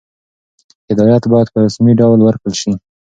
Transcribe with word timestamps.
هدایت 0.89 1.23
باید 1.31 1.47
په 1.53 1.57
رسمي 1.65 1.93
ډول 1.99 2.19
ورکړل 2.23 2.53
شي. 2.61 2.71